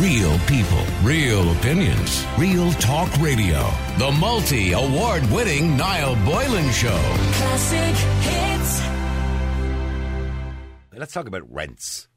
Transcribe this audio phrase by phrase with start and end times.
[0.00, 3.66] Real people, real opinions, real talk radio.
[3.96, 7.00] The multi award winning Niall Boylan Show.
[7.32, 8.82] Classic hits.
[10.92, 12.08] Let's talk about rents.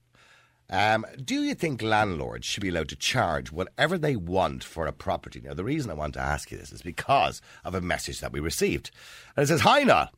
[0.70, 4.92] Um, do you think landlords should be allowed to charge whatever they want for a
[4.92, 5.40] property?
[5.42, 8.34] Now, the reason I want to ask you this is because of a message that
[8.34, 8.92] we received.
[9.38, 10.10] And it says, Hi, Niall.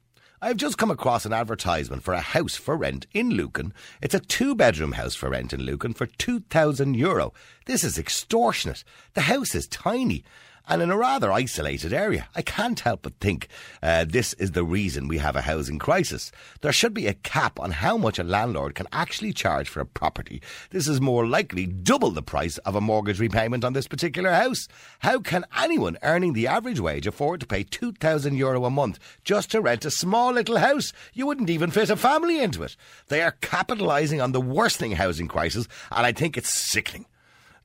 [0.43, 3.73] I've just come across an advertisement for a house for rent in Lucan.
[4.01, 7.31] It's a two bedroom house for rent in Lucan for 2,000 euro.
[7.67, 8.83] This is extortionate.
[9.13, 10.23] The house is tiny
[10.71, 12.29] and in a rather isolated area.
[12.33, 13.49] I can't help but think
[13.83, 16.31] uh, this is the reason we have a housing crisis.
[16.61, 19.85] There should be a cap on how much a landlord can actually charge for a
[19.85, 20.41] property.
[20.69, 24.69] This is more likely double the price of a mortgage repayment on this particular house.
[24.99, 29.51] How can anyone earning the average wage afford to pay 2,000 euro a month just
[29.51, 30.93] to rent a small little house?
[31.13, 32.77] You wouldn't even fit a family into it.
[33.09, 37.07] They are capitalising on the worsening housing crisis, and I think it's sickening.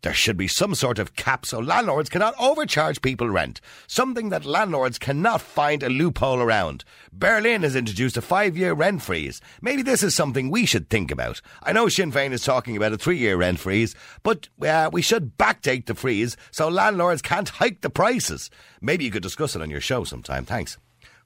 [0.03, 4.45] There should be some sort of cap so landlords cannot overcharge people rent, something that
[4.45, 6.85] landlords cannot find a loophole around.
[7.13, 9.41] Berlin has introduced a five year rent freeze.
[9.61, 11.41] Maybe this is something we should think about.
[11.63, 15.03] I know Sinn Féin is talking about a three year rent freeze, but uh, we
[15.03, 18.51] should backdate the freeze so landlords can't hike the prices.
[18.81, 20.45] Maybe you could discuss it on your show sometime.
[20.45, 20.79] Thanks.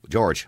[0.08, 0.46] George.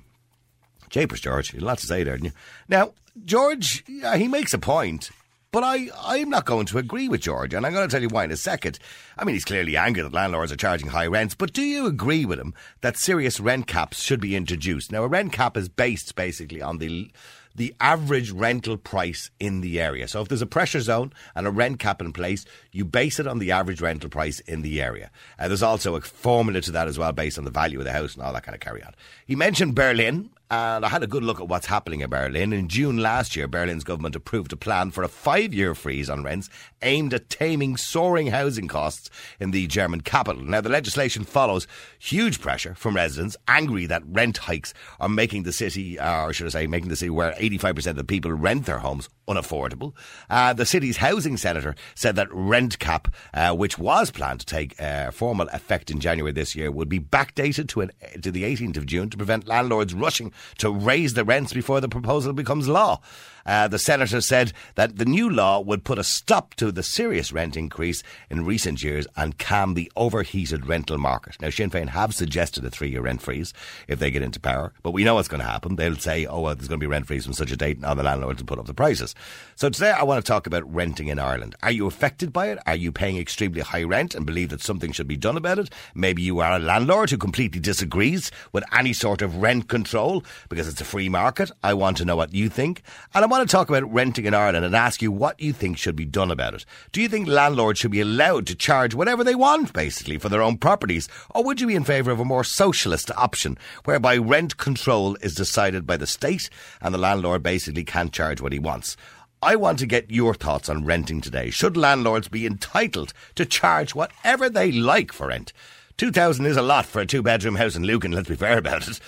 [0.88, 1.52] Japers, George.
[1.52, 2.32] You had a lot to say there, didn't you?
[2.68, 2.92] Now,
[3.24, 5.10] George, uh, he makes a point.
[5.52, 8.08] But I, I'm not going to agree with George, and I'm going to tell you
[8.08, 8.78] why in a second.
[9.18, 12.24] I mean, he's clearly angry that landlords are charging high rents, but do you agree
[12.24, 14.90] with him that serious rent caps should be introduced?
[14.90, 17.12] Now, a rent cap is based basically on the
[17.54, 20.08] the average rental price in the area.
[20.08, 23.26] So if there's a pressure zone and a rent cap in place, you base it
[23.26, 25.10] on the average rental price in the area.
[25.38, 27.92] Uh, there's also a formula to that as well based on the value of the
[27.92, 28.94] house and all that kind of carry on.
[29.26, 32.52] He mentioned Berlin and I had a good look at what's happening in Berlin.
[32.52, 36.22] In June last year, Berlin's government approved a plan for a five year freeze on
[36.22, 36.50] rents
[36.82, 40.42] aimed at taming soaring housing costs in the German capital.
[40.42, 41.66] Now, the legislation follows
[41.98, 46.50] huge pressure from residents angry that rent hikes are making the city, or should I
[46.50, 49.94] say, making the city where 85% of the people rent their homes unaffordable.
[50.28, 54.80] Uh, the city's housing senator said that rent cap, uh, which was planned to take
[54.80, 57.90] uh, formal effect in January this year, would be backdated to, an,
[58.20, 61.88] to the 18th of June to prevent landlords rushing to raise the rents before the
[61.88, 63.00] proposal becomes law.
[63.44, 67.32] Uh, the senator said that the new law would put a stop to the serious
[67.32, 71.40] rent increase in recent years and calm the overheated rental market.
[71.40, 73.52] Now, Sinn Féin have suggested a three-year rent freeze
[73.88, 75.76] if they get into power, but we know what's going to happen.
[75.76, 77.84] They'll say, "Oh, well, there's going to be rent freeze from such a date," and
[77.86, 79.14] all the landlords will put up the prices.
[79.54, 81.54] So today, I want to talk about renting in Ireland.
[81.62, 82.58] Are you affected by it?
[82.66, 85.70] Are you paying extremely high rent and believe that something should be done about it?
[85.94, 90.68] Maybe you are a landlord who completely disagrees with any sort of rent control because
[90.68, 91.50] it's a free market.
[91.62, 92.82] I want to know what you think,
[93.14, 95.78] and I want to talk about renting in Ireland and ask you what you think
[95.78, 96.61] should be done about it.
[96.92, 100.42] Do you think landlords should be allowed to charge whatever they want, basically, for their
[100.42, 101.08] own properties?
[101.34, 105.34] Or would you be in favour of a more socialist option, whereby rent control is
[105.34, 108.96] decided by the state and the landlord basically can't charge what he wants?
[109.42, 111.50] I want to get your thoughts on renting today.
[111.50, 115.52] Should landlords be entitled to charge whatever they like for rent?
[115.96, 118.86] 2000 is a lot for a two bedroom house in Lucan, let's be fair about
[118.86, 119.00] it.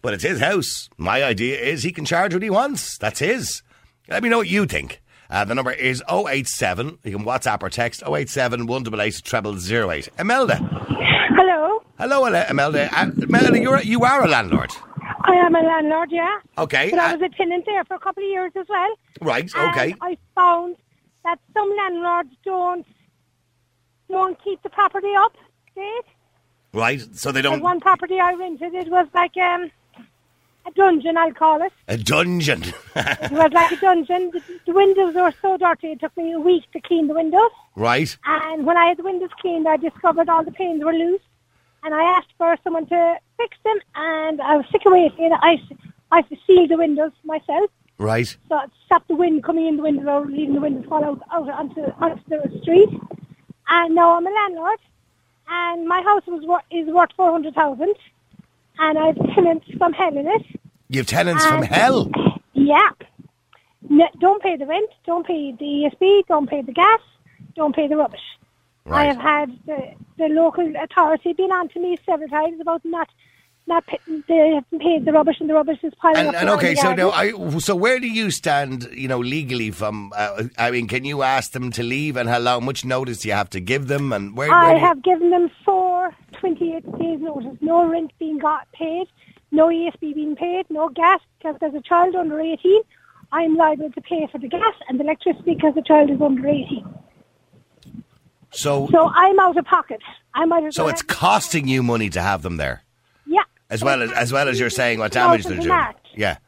[0.00, 0.88] But it's his house.
[0.96, 2.96] My idea is he can charge what he wants.
[2.96, 3.62] That's his.
[4.08, 5.01] Let me know what you think.
[5.32, 6.98] Uh, the number is 087.
[7.04, 10.08] You can WhatsApp or text 087 188 treble 08.
[10.18, 10.56] Imelda.
[10.56, 11.82] Hello.
[11.98, 12.90] Hello, Imelda.
[12.94, 14.70] Uh, Imelda, you're, a- you are a landlord.
[15.24, 16.38] I am a landlord, yeah.
[16.58, 16.90] Okay.
[16.90, 18.94] But I uh, was a tenant there for a couple of years as well.
[19.22, 19.94] right, okay.
[20.02, 20.76] I found
[21.24, 22.86] that some landlords don't
[24.10, 25.32] don't keep the property up.
[25.74, 26.04] Date.
[26.74, 27.00] Right.
[27.16, 27.62] So they don't.
[27.62, 29.70] one property I rented, it was like um,
[30.66, 31.72] a dungeon, I'll call it.
[31.88, 32.62] A dungeon.
[32.96, 34.30] It was like a dungeon.
[34.32, 37.50] The, the windows were so dirty, it took me a week to clean the windows.
[37.74, 38.14] right.
[38.24, 41.22] And when I had the windows cleaned, I discovered all the panes were loose.
[41.84, 45.32] And I asked for someone to fix them, and I was sick of waiting.
[45.32, 45.60] I,
[46.12, 48.36] I sealed the windows myself, Right.
[48.48, 51.20] so it stopped the wind coming in the window or leaving the windows fall out,
[51.32, 52.88] out onto, onto the street.
[53.68, 54.78] And now I'm a landlord,
[55.48, 57.94] and my house was is worth 400000
[58.82, 60.42] and I've tenants from hell in it.
[60.88, 62.10] You have tenants from hell.
[62.52, 62.90] Yeah.
[63.88, 67.00] No, don't pay the rent, don't pay the ESB, don't pay the gas,
[67.56, 68.20] don't pay the rubbish.
[68.90, 69.78] I have had the,
[70.18, 73.08] the local authority been on to me several times about not
[73.68, 73.84] not
[74.28, 76.34] they haven't paid the rubbish and the rubbish is piling And, up.
[76.34, 77.30] and okay, so now, I,
[77.60, 78.88] so where do you stand?
[78.92, 80.12] You know, legally from?
[80.16, 83.28] Uh, I mean, can you ask them to leave, and how long, much notice do
[83.28, 84.48] you have to give them, and where?
[84.48, 86.12] where I do you- have given them four
[86.42, 87.56] 28 days notice.
[87.60, 89.06] No rent being got paid,
[89.52, 92.82] no ESB being paid, no gas because there's a child under 18.
[93.30, 96.48] I'm liable to pay for the gas and the electricity because the child is under
[96.48, 96.84] 18.
[98.50, 100.00] So, So I'm out of pocket.
[100.34, 102.82] I might as so it's costing you money to have them there,
[103.24, 103.44] yeah.
[103.70, 105.94] as well as as well as you're saying what damage they're doing.
[106.14, 106.38] Yeah.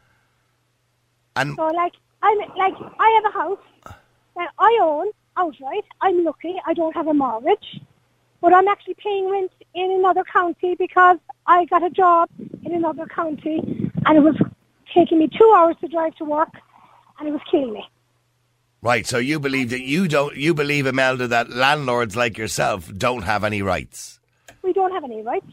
[1.37, 3.95] And So like I'm like I have a house
[4.37, 5.85] that I own outright.
[6.01, 6.57] I'm lucky.
[6.67, 7.81] I don't have a mortgage,
[8.45, 12.29] but I'm actually paying rent in another county because I got a job
[12.63, 14.37] in another county, and it was
[14.95, 16.51] taking me two hours to drive to work,
[17.19, 17.89] and it was killing me.
[18.83, 23.23] right, so you believe that you don't you believe Imelda that landlords like yourself don't
[23.23, 24.21] have any rights.
[24.61, 25.53] We don't have any rights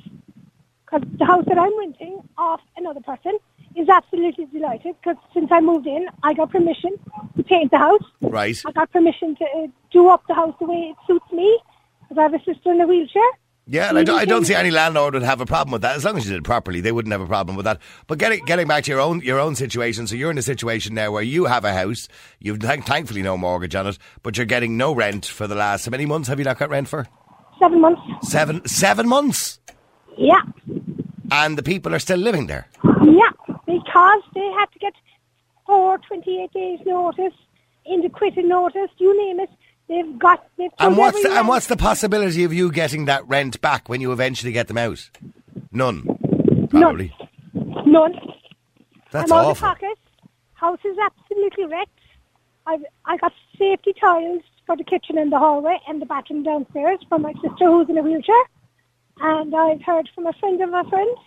[0.84, 3.38] because the house that I'm renting off another person
[3.74, 7.00] is absolutely delighted because since I moved in, I got permission
[7.38, 8.04] to paint the house.
[8.20, 8.58] Right.
[8.66, 11.58] I got permission to uh, do up the house the way it suits me
[12.12, 13.22] because I have a sister in a wheelchair.
[13.68, 15.96] Yeah, and I don't, I don't see any landlord would have a problem with that
[15.96, 16.82] as long as you did it properly.
[16.82, 17.80] They wouldn't have a problem with that.
[18.08, 20.94] But getting getting back to your own your own situation, so you're in a situation
[20.94, 22.08] now where you have a house,
[22.40, 25.86] you've thank, thankfully no mortgage on it, but you're getting no rent for the last
[25.86, 27.08] how many months have you not got rent for?
[27.60, 28.02] Seven months.
[28.24, 29.60] Seven seven months,
[30.18, 30.42] Yeah.
[31.32, 32.68] and the people are still living there.
[32.84, 33.56] Yeah.
[33.66, 34.94] Because they had to get
[35.66, 37.34] four 28 days notice,
[37.86, 39.50] in the quitting notice, you name it.
[39.92, 43.60] They've got, they've And what's the, and what's the possibility of you getting that rent
[43.60, 45.10] back when you eventually get them out?
[45.74, 46.04] None,
[46.70, 47.14] probably.
[47.54, 48.14] None.
[49.12, 49.98] That's I'm out of pocket.
[50.54, 52.00] House is absolutely wrecked.
[52.66, 57.00] I've I got safety tiles for the kitchen and the hallway and the bathroom downstairs
[57.10, 58.44] for my sister who's in a wheelchair.
[59.20, 61.18] And I've heard from a friend of a friend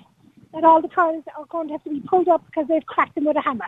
[0.54, 3.14] that all the tiles are going to have to be pulled up because they've cracked
[3.14, 3.66] them with a hammer.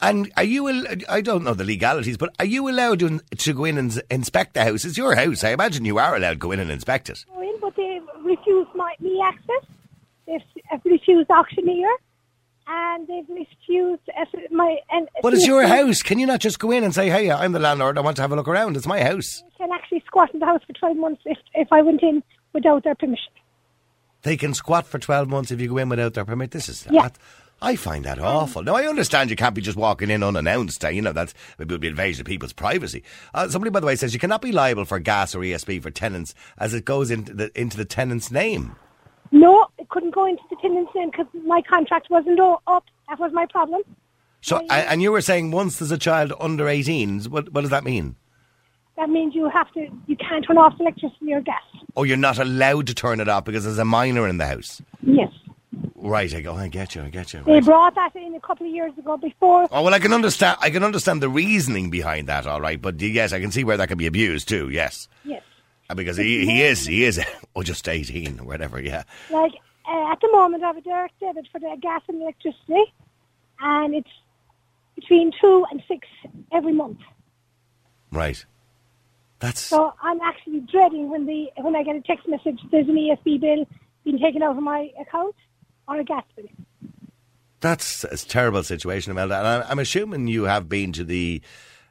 [0.00, 0.68] And are you?
[1.08, 4.54] I don't know the legalities, but are you allowed to, to go in and inspect
[4.54, 4.84] the house?
[4.84, 5.44] It's your house.
[5.44, 7.24] I imagine you are allowed to go in and inspect it.
[7.34, 9.70] Go in, but they refused my me access.
[10.26, 10.40] They've
[10.84, 11.88] refused auctioneer,
[12.66, 14.76] and they've refused uh, my.
[14.90, 16.02] And But it's your house.
[16.02, 17.96] Can you not just go in and say, "Hey, I'm the landlord.
[17.96, 18.76] I want to have a look around.
[18.76, 21.68] It's my house." They Can actually squat in the house for twelve months if if
[21.72, 23.32] I went in without their permission.
[24.22, 26.50] They can squat for twelve months if you go in without their permit.
[26.50, 27.02] This is Yeah.
[27.02, 27.18] that-
[27.64, 28.62] I find that awful.
[28.62, 30.84] Now I understand you can't be just walking in unannounced.
[30.84, 33.02] uh, You know that's it would be invasion of people's privacy.
[33.32, 35.90] Uh, somebody, by the way, says you cannot be liable for gas or ESB for
[35.90, 38.76] tenants as it goes into the into the tenant's name.
[39.32, 42.84] No, it couldn't go into the tenant's name because my contract wasn't up.
[43.08, 43.82] That was my problem.
[44.42, 47.82] So, and you were saying once there's a child under 18, what, what does that
[47.82, 48.14] mean?
[48.96, 51.62] That means you have to, you can't turn off electricity or gas.
[51.96, 54.82] Oh, you're not allowed to turn it off because there's a minor in the house.
[55.02, 55.32] Yes.
[56.04, 56.54] Right, I go.
[56.54, 57.02] I get you.
[57.02, 57.42] I get you.
[57.44, 57.64] They Right.
[57.64, 59.66] brought that in a couple of years ago before.
[59.72, 60.58] Oh well, I can understand.
[60.60, 62.46] I can understand the reasoning behind that.
[62.46, 64.68] All right, but yes, I can see where that can be abused too.
[64.68, 65.42] Yes, Yes.
[65.88, 67.20] Uh, because he, he is he is
[67.56, 68.78] oh just eighteen or whatever.
[68.80, 69.04] Yeah.
[69.30, 69.52] Like,
[69.90, 72.84] uh, at the moment, I have a direct debit for the gas and electricity,
[73.60, 74.10] and it's
[74.96, 76.06] between two and six
[76.52, 76.98] every month.
[78.12, 78.44] Right.
[79.40, 82.96] That's So I'm actually dreading when the when I get a text message there's an
[82.96, 83.66] ESB bill
[84.04, 85.34] being taken out of my account
[85.88, 86.46] or a gas bill.
[87.60, 89.38] that's a terrible situation, Imelda.
[89.38, 91.40] And I'm, assuming you have been to the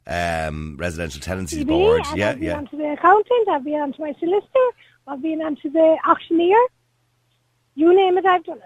[0.07, 2.01] um, residential tenancies TV, board.
[2.16, 2.57] Yeah, I've been yeah.
[2.57, 4.69] onto the accountant, I've been onto my solicitor,
[5.07, 6.57] I've been onto the auctioneer.
[7.75, 8.63] You name it, I've done it.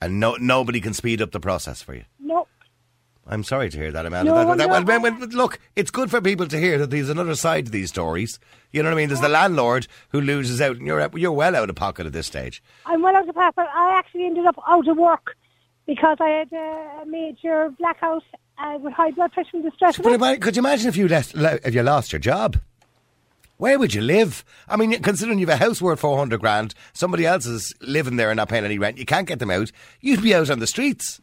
[0.00, 2.04] And no nobody can speed up the process for you.
[2.18, 2.46] No,
[3.26, 4.30] I'm sorry to hear that, Amanda.
[4.30, 7.34] No, that, that, no, well, look, it's good for people to hear that there's another
[7.34, 8.38] side to these stories.
[8.70, 9.08] You know what I mean?
[9.08, 12.26] There's the landlord who loses out, and you're you're well out of pocket at this
[12.26, 12.62] stage.
[12.84, 13.66] I'm well out of pocket.
[13.74, 15.36] I actually ended up out of work
[15.86, 18.24] because I had uh, a major blackout
[18.58, 19.96] uh, with high blood pressure and distress.
[19.96, 22.58] But could you imagine if you left, if you lost your job?
[23.56, 24.44] Where would you live?
[24.68, 28.30] I mean, considering you've a house worth four hundred grand, somebody else is living there
[28.30, 28.98] and not paying any rent.
[28.98, 29.70] You can't get them out.
[30.00, 31.20] You'd be out on the streets.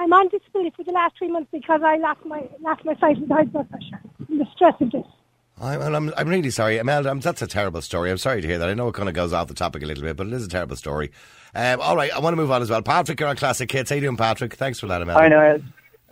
[0.00, 3.20] I'm on disability for the last three months because I lost my lost my sight
[3.20, 5.04] with high blood pressure and the stress of this.
[5.60, 7.10] I, well, I'm, I'm really sorry, Imelda.
[7.10, 8.10] I'm, that's a terrible story.
[8.10, 8.68] I'm sorry to hear that.
[8.70, 10.46] I know it kind of goes off the topic a little bit, but it is
[10.46, 11.10] a terrible story.
[11.54, 12.80] Um, all right, I want to move on as well.
[12.80, 13.90] Patrick, you're on Classic Hits.
[13.90, 14.54] How you doing, Patrick?
[14.54, 15.22] Thanks for that, Imelda.
[15.22, 15.62] I know.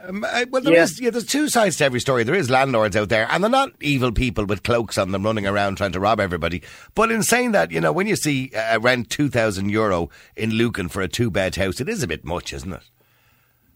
[0.07, 0.83] Um, uh, well, there Yeah.
[0.83, 2.25] is- yeah, there's two sides to every story.
[2.25, 5.47] There is landlords out there, and they're not evil people with cloaks on them running
[5.47, 6.63] around trying to rob everybody.
[6.95, 10.51] But in saying that, you know, when you see uh, rent two thousand euro in
[10.51, 12.83] Lucan for a two bed house, it is a bit much, isn't it?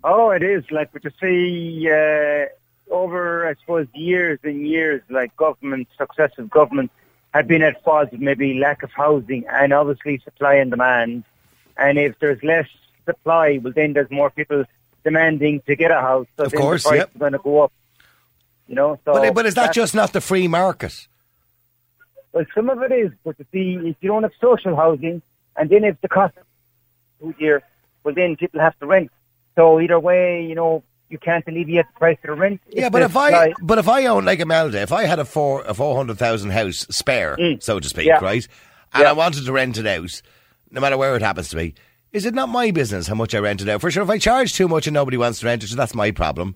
[0.05, 0.71] Oh, it is.
[0.71, 2.47] Like, but you see, uh,
[2.93, 6.93] over, I suppose, years and years, like government, successive governments
[7.33, 11.25] have been at fault with maybe lack of housing and obviously supply and demand.
[11.77, 12.69] And if there's less
[13.07, 14.65] supply, well, then there's more people
[15.05, 16.27] demanding to get a house.
[16.37, 17.11] So Of then course, the price yep.
[17.15, 17.73] is going to go up.
[18.69, 21.07] You know, so But, but is that just not the free market?
[22.33, 25.21] Well, some of it is, but you see, if you don't have social housing,
[25.57, 26.45] and then if the cost of
[27.21, 27.63] food here,
[28.05, 29.11] well, then people have to rent.
[29.57, 32.61] So either way, you know, you can't alleviate the price of the rent.
[32.71, 35.25] Yeah, but if I supply- but if I own like Imelda, if I had a
[35.25, 38.09] four a four hundred thousand house spare, so to speak, Mm.
[38.09, 38.25] Yeah.
[38.25, 38.49] right,
[38.95, 39.11] and Yeah.
[39.11, 40.23] I wanted to rent it out,
[40.71, 41.75] no matter where it happens to be,
[42.13, 43.81] is it not my business how much I rent it out?
[43.83, 45.95] For sure, if I charge too much and nobody wants to rent it, so that's
[45.95, 46.55] my problem.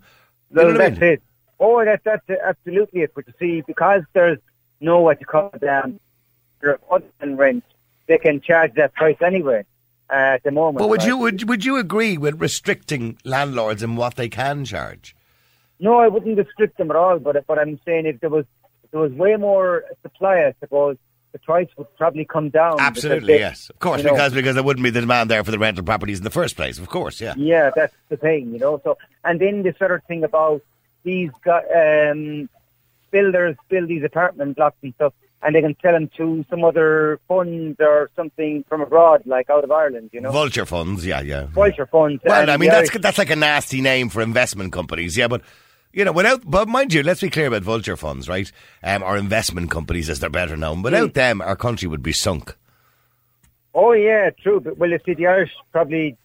[0.50, 1.02] You Well, what I mean?
[1.02, 1.22] it.
[1.60, 3.12] Oh, that, that's absolutely it.
[3.14, 4.38] But you see, because there's
[4.80, 5.98] no what you call them,
[6.90, 7.64] other than rent,
[8.06, 9.64] they can charge that price anyway
[10.10, 10.78] at the moment.
[10.78, 11.08] But would right?
[11.08, 15.16] you would would you agree with restricting landlords in what they can charge?
[15.78, 17.18] No, I wouldn't restrict them at all.
[17.18, 18.46] But but I'm saying if there was
[18.84, 20.96] if there was way more supply, I suppose
[21.32, 22.80] the price would probably come down.
[22.80, 25.44] Absolutely, they- yes, of course, you know, because because there wouldn't be the demand there
[25.44, 26.78] for the rental properties in the first place.
[26.78, 27.34] Of course, yeah.
[27.36, 28.80] Yeah, that's the thing, you know.
[28.82, 30.62] So, and then this other thing about
[31.02, 32.48] these um,
[33.10, 35.12] builders build these apartment blocks and stuff,
[35.46, 39.62] and they can sell them to some other fund or something from abroad, like out
[39.62, 40.32] of Ireland, you know.
[40.32, 41.46] Vulture funds, yeah, yeah.
[41.46, 42.20] Vulture funds.
[42.24, 45.28] Well, I mean that's Irish- that's like a nasty name for investment companies, yeah.
[45.28, 45.42] But
[45.92, 48.50] you know, without but mind you, let's be clear about vulture funds, right?
[48.82, 50.82] Um, or investment companies, as they're better known.
[50.82, 52.56] Without them, our country would be sunk.
[53.72, 54.58] Oh yeah, true.
[54.58, 56.16] But well, you see, the Irish probably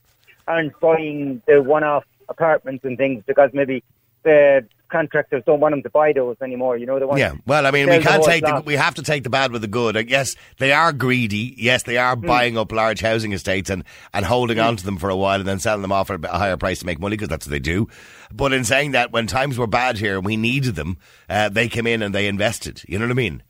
[0.47, 3.83] aren't buying the one-off apartments and things because maybe
[4.23, 6.77] the contractors don't want them to buy those anymore.
[6.77, 7.33] You know, they want Yeah.
[7.47, 9.61] Well, I mean, we can't whole take the we have to take the bad with
[9.61, 9.95] the good.
[9.97, 11.55] Uh, Yes, they are greedy.
[11.57, 13.83] Yes, they are buying up large housing estates and
[14.13, 16.27] and holding on to them for a while and then selling them off at a
[16.27, 17.87] higher price to make money because that's what they do.
[18.33, 20.97] But in saying that, when times were bad here and we needed them,
[21.29, 22.83] uh, they came in and they invested.
[22.87, 23.43] You know what I mean?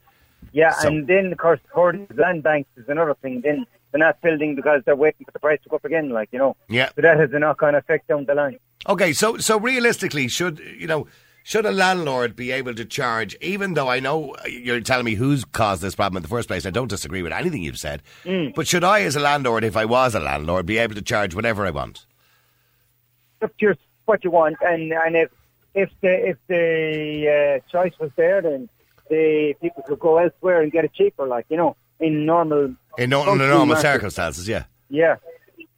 [0.53, 3.41] Yeah, So- and then of course, to land banks is another thing.
[3.41, 6.09] Then they're not building because they're waiting for the price to go up again.
[6.09, 6.89] Like you know, Yeah.
[6.95, 8.57] So that has a knock-on effect down the line.
[8.89, 11.07] Okay, so so realistically, should you know,
[11.43, 13.35] should a landlord be able to charge?
[13.41, 16.65] Even though I know you're telling me who's caused this problem in the first place,
[16.65, 18.03] I don't disagree with anything you've said.
[18.23, 18.53] Mm.
[18.53, 21.33] But should I, as a landlord, if I was a landlord, be able to charge
[21.33, 22.05] whatever I want?
[23.41, 25.31] Up to what you want, and and if
[25.73, 28.69] if the if the uh, choice was there, then
[29.09, 31.25] the people could go elsewhere and get it cheaper.
[31.25, 32.75] Like you know, in normal.
[32.97, 33.81] In, no, in normal market.
[33.81, 34.65] circumstances, yeah.
[34.89, 35.15] Yeah.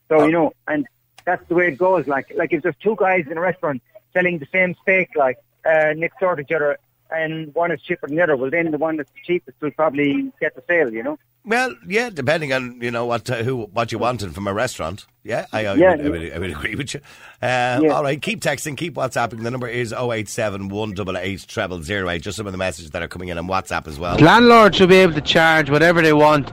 [0.10, 0.86] So you know, and
[1.26, 2.06] that's the way it goes.
[2.08, 3.82] Like like if there's two guys in a restaurant
[4.14, 6.78] selling the same steak, like uh, next door to each other,
[7.12, 10.32] and one is cheaper than the other, well then the one that's cheapest will probably
[10.40, 10.92] get the sale.
[10.92, 11.20] You know.
[11.46, 15.06] Well, yeah, depending on you know what uh, who what you wanted from a restaurant.
[15.24, 17.02] Yeah, I, I, Yeah, would, I, would, I would agree with you.
[17.42, 17.90] Uh, Yeah.
[17.90, 19.44] All right, keep texting, keep WhatsApping.
[19.44, 21.46] The number is 087 188
[21.86, 22.22] 0008.
[22.22, 24.18] Just some of the messages that are coming in on WhatsApp as well.
[24.18, 26.52] Landlords should be able to charge whatever they want.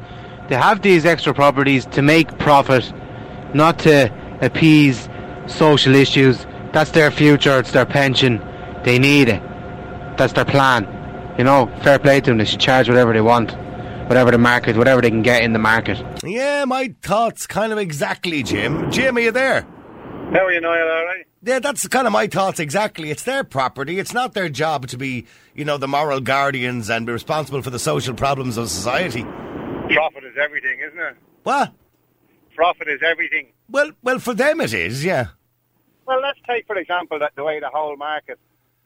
[0.48, 2.92] They have these extra properties to make profit,
[3.54, 5.08] not to appease
[5.46, 6.44] social issues.
[6.72, 8.38] That's their future, it's their pension.
[8.84, 9.42] They need it.
[10.16, 10.86] That's their plan.
[11.38, 12.38] You know, fair play to them.
[12.38, 13.52] They should charge whatever they want,
[14.08, 16.02] whatever the market, whatever they can get in the market.
[16.24, 18.90] Yeah, my thoughts kind of exactly, Jim.
[18.90, 19.62] Jim, are you there?
[20.32, 20.88] How are you, Niall?
[20.88, 21.26] All right?
[21.42, 23.10] Yeah, that's kind of my thoughts exactly.
[23.10, 23.98] It's their property.
[23.98, 27.70] It's not their job to be, you know, the moral guardians and be responsible for
[27.70, 29.22] the social problems of society.
[29.22, 31.16] Profit is everything, isn't it?
[31.42, 31.72] What?
[32.54, 33.48] Profit is everything.
[33.70, 35.28] Well, well, for them it is, yeah.
[36.06, 38.38] Well, let's take, for example, that the way the whole market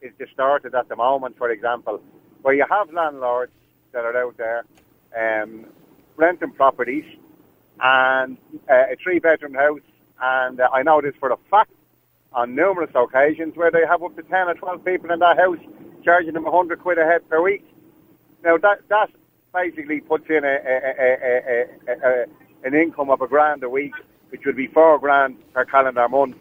[0.05, 2.01] is distorted at the moment, for example,
[2.41, 3.51] where you have landlords
[3.91, 4.63] that are out there
[5.17, 5.65] um,
[6.15, 7.05] renting properties
[7.81, 8.37] and
[8.69, 9.81] uh, a three-bedroom house,
[10.21, 11.71] and uh, I know this for a fact
[12.33, 15.57] on numerous occasions where they have up to 10 or 12 people in that house
[16.03, 17.65] charging them 100 quid a head per week.
[18.43, 19.09] Now, that, that
[19.53, 22.25] basically puts in a, a, a,
[22.63, 23.93] an income of a grand a week,
[24.29, 26.37] which would be four grand per calendar month.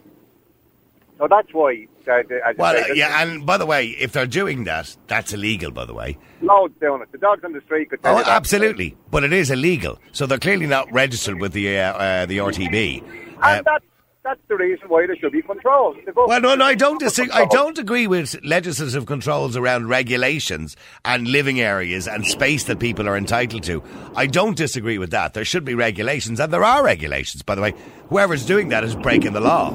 [1.19, 1.87] So that's why.
[2.07, 2.21] Uh,
[2.59, 5.85] Well, say, uh, yeah, and by the way, if they're doing that, that's illegal, by
[5.87, 6.19] the way.
[6.43, 7.11] loads doing it.
[7.13, 8.97] The dogs on the street could tell Oh, absolutely.
[9.11, 9.99] But it is illegal.
[10.13, 13.03] So they're clearly not registered with the uh, uh, the RTB.
[13.03, 13.07] Uh,
[13.43, 13.85] And that's,
[14.23, 15.95] that's the reason why there should be control.
[16.05, 17.33] The well, no, no, I don't disagree.
[17.33, 23.09] I don't agree with legislative controls around regulations and living areas and space that people
[23.09, 23.83] are entitled to.
[24.15, 25.33] I don't disagree with that.
[25.35, 27.43] There should be regulations, and there are regulations.
[27.43, 27.73] By the way,
[28.11, 29.71] whoever's doing that is breaking the law.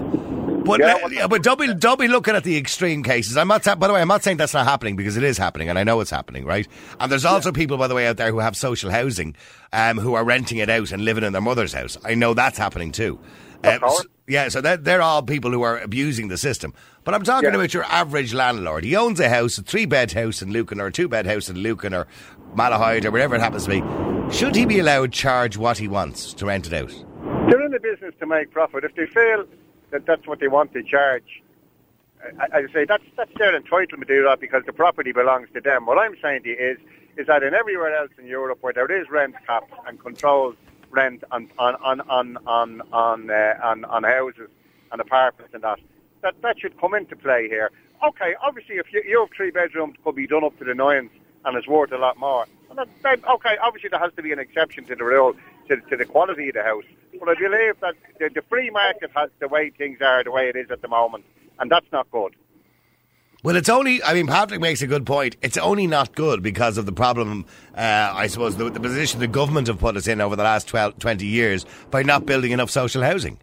[0.66, 3.38] But, Yeah, well- yeah, but don't be, don't be looking at the extreme cases.
[3.38, 3.64] I'm not.
[3.64, 5.80] sa- By the way, I'm not saying that's not happening because it is happening, and
[5.80, 6.68] I know it's happening, right?
[7.00, 9.36] And there's also people, by the way, out there who have social housing,
[9.74, 11.98] um, who are renting it out and living in their mother's house.
[12.04, 13.20] I know that's happening too.
[13.64, 14.00] Um, course.
[14.02, 16.74] s- yeah, so they're, they're all people who are abusing the system.
[17.04, 17.56] But I'm talking Yeah.
[17.56, 18.84] about your average landlord.
[18.84, 21.50] He owns a house, a three bed house in Lucan or a two bed house
[21.50, 22.06] in Lucan or
[22.56, 24.34] Malahide or wherever it happens to be.
[24.36, 26.90] Should he be allowed to charge what he wants to rent it out?
[27.50, 28.84] They're in the business to make profit.
[28.84, 29.46] If they feel
[29.92, 31.42] that that's what they want to charge,
[32.40, 35.62] I, I say that's that's their entitlement to do that because the property belongs to
[35.62, 35.86] them.
[35.86, 36.78] What I'm saying to you is
[37.18, 40.56] is that in everywhere else in Europe where there is rent caps and controls
[40.90, 44.50] rent on on on on on on, uh, on, on houses
[44.92, 45.80] and apartments and that,
[46.22, 47.72] that that should come into play here.
[48.06, 51.12] Okay, obviously, if you, your three bedrooms could be done up to the nines
[51.44, 54.40] and it's worth a lot more, that, that, okay, obviously there has to be an
[54.40, 55.36] exception to the rule
[55.70, 56.84] to, to the quality of the house.
[57.20, 60.50] But I believe that the, the free market has the way things are, the way
[60.50, 61.26] it is at the moment,
[61.60, 62.36] and that's not good.
[63.42, 65.38] Well, it's only, I mean, Patrick makes a good point.
[65.42, 69.28] It's only not good because of the problem, uh, I suppose, the, the position the
[69.28, 72.70] government have put us in over the last 12, 20 years by not building enough
[72.70, 73.40] social housing.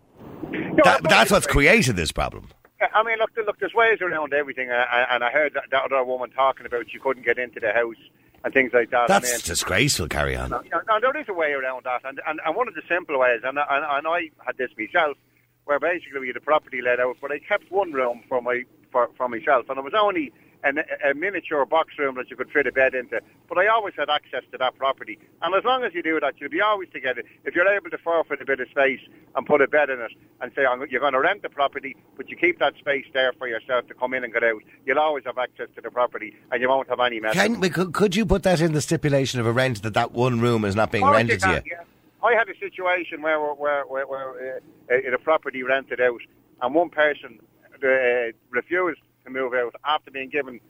[0.50, 2.48] No, That, that's what's created this problem.
[2.92, 6.04] I mean, look, look, there's ways around everything, uh, and I heard that, that other
[6.04, 7.96] woman talking about she couldn't get into the house
[8.44, 9.08] and things like that.
[9.08, 10.50] That's I mean, disgraceful, carry on.
[10.50, 13.18] No, no, there is a way around that, and, and, and one of the simple
[13.18, 15.16] ways, and, and, and I had this myself,
[15.64, 18.62] where basically we had a property let out, but I kept one room for my
[18.92, 20.32] for, for myself, and it was only
[20.64, 23.94] an, a miniature box room that you could fit a bed into, but I always
[23.96, 26.88] had access to that property, and as long as you do that, you'll be always
[26.92, 27.22] together.
[27.44, 29.00] If you're able to forfeit a bit of space
[29.34, 32.28] and put a bed in it, and say you're going to rent the property, but
[32.28, 35.24] you keep that space there for yourself to come in and get out, you'll always
[35.24, 37.34] have access to the property, and you won't have any mess.
[37.34, 40.12] Can, we- could, could you put that in the stipulation of a rent that that
[40.12, 41.62] one room is not being rented to you you?
[41.72, 41.82] yeah.
[42.22, 44.60] I had a situation where where where, where
[44.90, 46.20] uh, in a property rented out,
[46.62, 47.38] and one person
[47.74, 50.60] uh, refused to move out after being given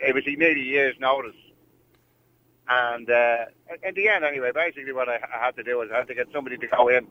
[0.00, 1.34] it was nearly year's notice.
[2.68, 3.46] And uh,
[3.82, 6.14] in the end, anyway, basically what I, I had to do was I had to
[6.14, 7.06] get somebody to go in,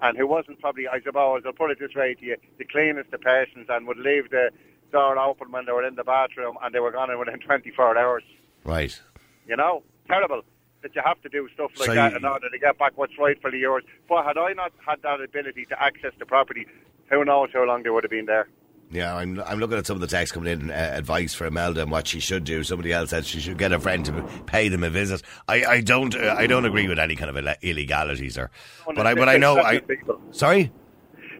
[0.00, 3.12] and who wasn't probably, I suppose, I'll put it this way to you, the cleanest
[3.12, 4.50] of persons, and would leave the
[4.90, 7.96] door open when they were in the bathroom, and they were gone in within 24
[7.98, 8.24] hours.
[8.64, 8.98] Right.
[9.46, 10.42] You know, terrible
[10.82, 12.92] that you have to do stuff like So that you- in order to get back
[12.96, 13.84] what's rightfully yours.
[14.08, 16.66] But had I not had that ability to access the property,
[17.10, 18.48] who knows how long they would have been there.
[18.90, 21.82] Yeah, I'm, I'm looking at some of the texts coming in, uh, advice for Imelda
[21.82, 22.62] and what she should do.
[22.62, 25.22] Somebody else said she should get a friend to pay them a visit.
[25.48, 28.50] I, I don't uh, I don't agree with any kind of illegalities or,
[28.94, 29.82] but I but I know I.
[30.30, 30.70] Sorry.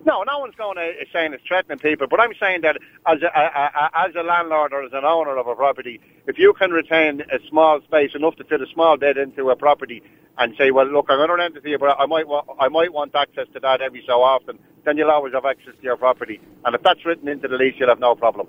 [0.04, 2.76] No, no one's going to saying it's threatening people, but I'm saying that
[3.06, 3.40] as a, a,
[3.74, 7.22] a, as a landlord or as an owner of a property, if you can retain
[7.22, 10.04] a small space enough to fit a small bed into a property
[10.38, 12.46] and say, well, look, I'm going to rent it to you, but I might want,
[12.61, 15.83] I might want access to that every so often, then you'll always have access to
[15.83, 16.40] your property.
[16.64, 18.49] And if that's written into the lease, you'll have no problem.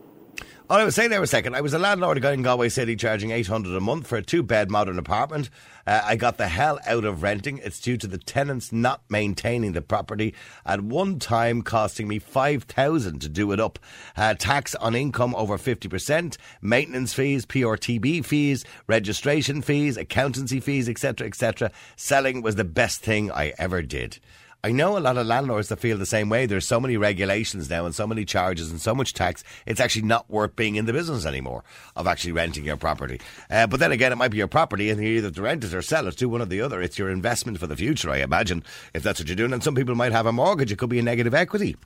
[0.70, 1.56] Oh, I was saying there a second.
[1.56, 4.70] I was a landlord in Galway City charging 800 a month for a two bed
[4.70, 5.50] modern apartment.
[5.86, 7.60] Uh, I got the hell out of renting.
[7.60, 13.22] It's due to the tenants not maintaining the property at one time costing me 5000
[13.22, 13.80] to do it up.
[14.18, 21.28] Uh, tax on income over 50%, maintenance fees, PRTB fees, registration fees, accountancy fees, etc.,
[21.28, 21.72] etc.
[21.96, 24.20] Selling was the best thing I ever did.
[24.68, 26.46] I know a lot of landlords that feel the same way.
[26.46, 29.42] There's so many regulations now and so many charges and so much tax.
[29.66, 31.64] It's actually not worth being in the business anymore
[31.96, 33.22] of actually renting your property.
[33.50, 35.74] Uh, but then again, it might be your property and you either to rent it
[35.74, 36.18] or sell it.
[36.18, 36.82] Do one or the other.
[36.82, 38.62] It's your investment for the future, I imagine,
[38.94, 39.54] if that's what you're doing.
[39.54, 40.70] And some people might have a mortgage.
[40.70, 41.78] It could be a negative equity.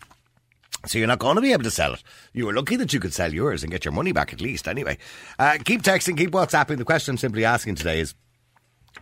[0.88, 2.02] So you're not going to be able to sell it.
[2.34, 4.68] You were lucky that you could sell yours and get your money back at least.
[4.68, 4.98] Anyway,
[5.38, 6.80] uh, keep texting, keep WhatsApping.
[6.80, 8.16] The question I'm simply asking today is: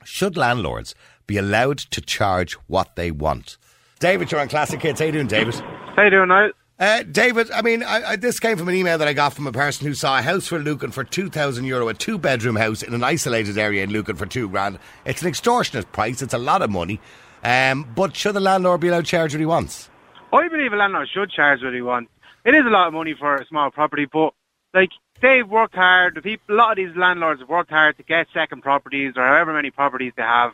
[0.03, 0.95] Should landlords
[1.27, 3.57] be allowed to charge what they want?
[3.99, 5.01] David, you're on Classic Hits.
[5.01, 5.55] How you doing, David?
[5.95, 6.51] How you doing, Niall?
[6.79, 9.45] Uh, David, I mean, I, I, this came from an email that I got from
[9.45, 12.81] a person who saw a house for Lucan for 2,000 euro, a two bedroom house
[12.81, 14.79] in an isolated area in Lucan for two grand.
[15.03, 17.01] It's an extortionate price, it's a lot of money.
[17.43, 19.89] Um, but should the landlord be allowed to charge what he wants?
[20.31, 22.09] I believe a landlord should charge what he wants.
[22.45, 24.33] It is a lot of money for a small property, but
[24.73, 26.15] like they've worked hard.
[26.15, 29.27] The people, a lot of these landlords have worked hard to get second properties or
[29.27, 30.51] however many properties they have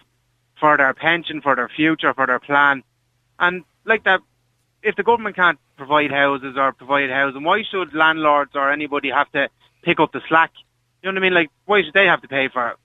[0.60, 2.82] for their pension, for their future, for their plan.
[3.40, 4.22] And like that,
[4.84, 9.32] if the government can't provide houses or provide housing, why should landlords or anybody have
[9.32, 9.50] to
[9.84, 10.52] pick up the slack?
[11.02, 11.34] You know what I mean?
[11.34, 12.76] Like, why should they have to pay for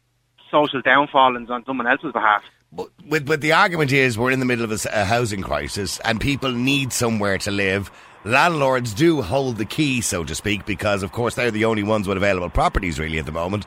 [0.51, 2.43] social downfallings on someone else's behalf?
[2.73, 6.21] But, but, but the argument is we're in the middle of a, housing crisis and
[6.21, 7.91] people need somewhere to live.
[8.25, 12.07] Landlords do hold the key, so to speak, because of course they're the only ones
[12.07, 13.67] with available properties really at the moment.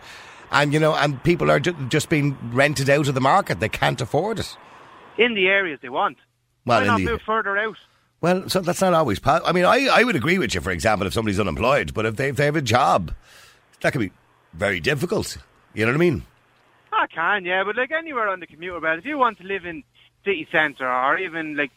[0.52, 3.60] And you know, and people are ju- just being rented out of the market.
[3.60, 4.56] They can't afford it.
[5.18, 6.18] In the areas they want.
[6.66, 7.78] Well, why not the- move further out?
[8.22, 9.20] Well, so that's not always.
[9.20, 12.06] Po- I mean, I, I would agree with you, for example, if somebody's unemployed, but
[12.06, 13.14] if they, if they have a job,
[13.82, 14.12] that can be
[14.54, 15.38] very difficult.
[15.74, 16.24] You know what I mean?
[16.94, 19.66] I can, yeah, but like anywhere on the commuter belt, if you want to live
[19.66, 19.84] in
[20.24, 21.72] city centre or even like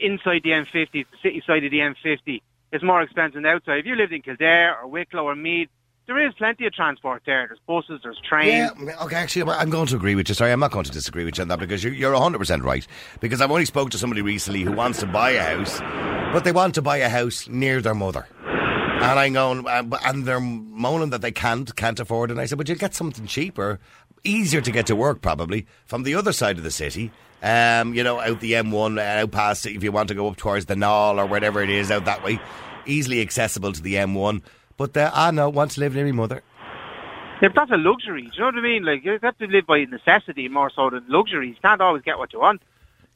[0.00, 2.40] inside the M50, the city side of the M50,
[2.72, 3.78] it's more expensive than outside.
[3.78, 5.68] If you lived in Kildare or Wicklow or Meath,
[6.06, 7.46] there is plenty of transport there.
[7.48, 8.70] There's buses, there's trains.
[8.80, 10.34] Yeah, okay, actually, I'm- going to agree with you.
[10.34, 12.86] Sorry, I'm not going to disagree with you on that because you're, you're 100% right.
[13.20, 15.80] Because I've only spoke to somebody recently who wants to buy a house,
[16.32, 18.26] but they want to buy a house near their mother.
[18.42, 22.34] And I'm going, uh, and they're moaning that they can't, can't afford it.
[22.34, 23.80] And I said, but you'll get something cheaper,
[24.22, 27.10] easier to get to work probably, from the other side of the city.
[27.42, 30.36] Um, you know, out the M1, uh, out past, if you want to go up
[30.36, 32.40] towards the Naul or whatever it is, out that way.
[32.86, 34.40] easily accessible to the M1.
[34.76, 36.42] But uh, I know, want to live near my mother.
[37.42, 38.22] Yeah, that's a luxury.
[38.22, 38.84] Do you know what I mean?
[38.84, 41.48] Like you have to live by necessity more so than luxury.
[41.48, 42.62] You can't always get what you want.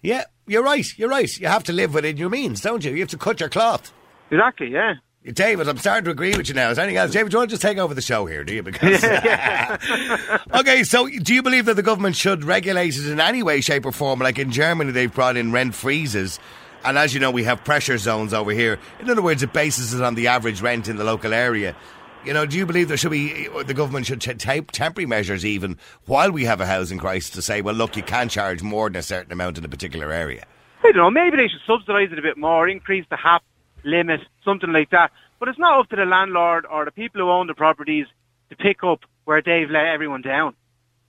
[0.03, 0.87] Yeah, you're right.
[0.97, 1.31] You're right.
[1.39, 2.93] You have to live within your means, don't you?
[2.93, 3.93] You have to cut your cloth.
[4.31, 4.71] Exactly.
[4.71, 4.95] Yeah.
[5.25, 6.71] David, I'm starting to agree with you now.
[6.71, 7.11] Is there anything else?
[7.11, 8.63] David, do you want to just take over the show here, do you?
[8.63, 9.03] Because
[10.55, 13.85] Okay, so do you believe that the government should regulate it in any way, shape
[13.85, 14.21] or form?
[14.21, 16.39] Like in Germany they've brought in rent freezes
[16.85, 18.79] and as you know we have pressure zones over here.
[19.01, 21.77] In other words, it bases it on the average rent in the local area.
[22.25, 25.79] You know, do you believe there should be the government should take temporary measures even
[26.07, 28.97] while we have a housing crisis to say, well, look, you can't charge more than
[28.97, 30.45] a certain amount in a particular area?
[30.83, 31.11] I don't know.
[31.11, 33.43] Maybe they should subsidise it a bit more, increase the HAP
[33.85, 35.13] limit, something like that.
[35.39, 38.07] But it's not up to the landlord or the people who own the properties
[38.51, 40.53] to pick up where they've let everyone down.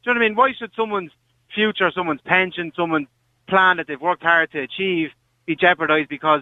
[0.04, 0.36] Do you know what I mean?
[0.36, 1.12] Why should someone's
[1.54, 3.08] future, someone's pension, someone's
[3.48, 5.10] plan that they've worked hard to achieve
[5.50, 6.42] be jeopardised because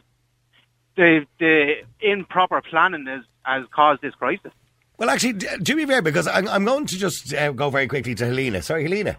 [0.98, 4.52] the the improper planning has, has caused this crisis?
[4.98, 8.16] Well, actually, do me fair because I'm, I'm going to just uh, go very quickly
[8.16, 8.62] to Helena.
[8.62, 9.18] Sorry, Helena.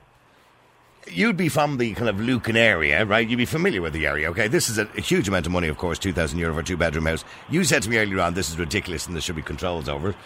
[1.07, 3.27] You'd be from the kind of Lucan area, right?
[3.27, 4.49] You'd be familiar with the area, okay?
[4.49, 6.77] This is a, a huge amount of money, of course, 2,000 euro for a two
[6.77, 7.25] bedroom house.
[7.49, 10.11] You said to me earlier on, this is ridiculous and there should be controls over
[10.11, 10.17] it.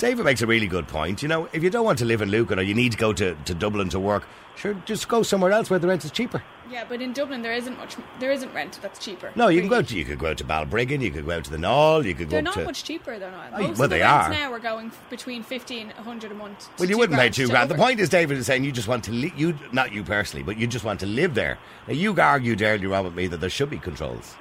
[0.00, 1.22] David makes a really good point.
[1.22, 3.12] You know, if you don't want to live in Lucan or you need to go
[3.12, 6.42] to, to Dublin to work, sure, just go somewhere else where the rent is cheaper.
[6.70, 7.96] Yeah, but in Dublin there isn't much.
[8.18, 9.30] There isn't rent that's cheaper.
[9.34, 11.44] No, you can go to, you could go out to Balbriggan, you could go out
[11.44, 12.64] to the Naul, you could go They're not to.
[12.64, 13.12] much cheaper.
[13.12, 14.30] Oh, Most well, of the they rents are.
[14.30, 16.68] now are going f- between fifteen, hundred a month.
[16.78, 17.70] Well, you wouldn't pay two grand.
[17.70, 20.44] The point is, David is saying you just want to, li- you not you personally,
[20.44, 21.58] but you just want to live there.
[21.88, 24.36] Now, you argued earlier on with me that there should be controls.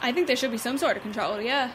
[0.00, 1.40] I think there should be some sort of control.
[1.42, 1.72] Yeah,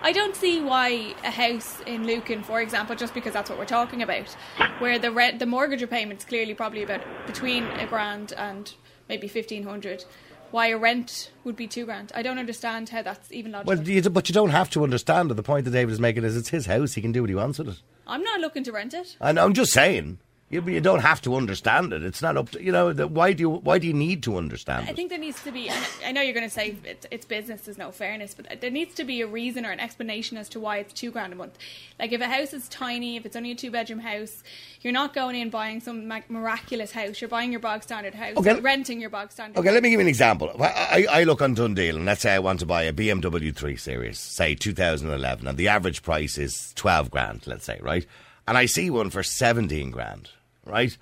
[0.00, 3.64] I don't see why a house in Lucan, for example, just because that's what we're
[3.66, 4.28] talking about,
[4.78, 8.72] where the rent, the mortgage repayment's clearly probably about between a grand and
[9.08, 10.04] maybe fifteen hundred.
[10.50, 12.10] Why a rent would be two grand?
[12.14, 13.76] I don't understand how that's even logical.
[13.76, 15.34] Well, you, but you don't have to understand it.
[15.34, 17.34] The point that David is making is it's his house; he can do what he
[17.34, 17.82] wants with it.
[18.06, 19.16] I'm not looking to rent it.
[19.20, 22.02] And I'm just saying, you, you don't have to understand it.
[22.02, 22.92] It's not up to you know.
[22.92, 24.96] The, why do you why do you need to understand I it?
[24.96, 25.68] think there needs to be.
[25.68, 27.62] and I know you're going to say it's, it's business.
[27.62, 30.60] There's no fairness, but there needs to be a reason or an explanation as to
[30.60, 31.58] why it's two grand a month.
[31.98, 34.42] Like if a house is tiny, if it's only a two bedroom house,
[34.80, 37.20] you're not going in buying some miraculous house.
[37.20, 38.58] You're buying your bog standard house, Okay.
[38.60, 39.58] renting your bog standard.
[39.60, 40.50] Okay, let me give you an example.
[40.60, 43.54] I, I, I look on DoneDeal and let's say I want to buy a BMW
[43.54, 48.06] 3 Series, say 2011, and the average price is 12 grand, let's say, right?
[48.46, 50.30] And I see one for 17 grand,
[50.68, 50.96] right?